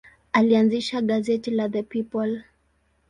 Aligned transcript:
Alianzisha 0.31 1.01
gazeti 1.01 1.51
la 1.51 1.69
The 1.69 1.83
People. 1.83 2.43